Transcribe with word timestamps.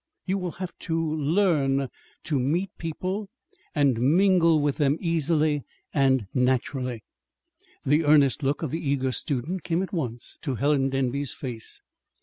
"You 0.25 0.39
will 0.39 0.53
have 0.53 0.71
to 0.79 1.15
to 1.15 1.15
learn 1.15 1.87
to 2.23 2.39
meet 2.39 2.71
people 2.79 3.29
and 3.75 4.01
mingle 4.01 4.59
with 4.59 4.77
them 4.77 4.97
easily 4.99 5.61
and 5.93 6.25
naturally." 6.33 7.03
The 7.85 8.05
earnest 8.05 8.41
look 8.41 8.63
of 8.63 8.71
the 8.71 8.79
eager 8.83 9.11
student 9.11 9.61
came 9.63 9.83
at 9.83 9.93
once 9.93 10.39
to 10.41 10.55
Helen 10.55 10.89
Denby's 10.89 11.35
face. 11.35 11.83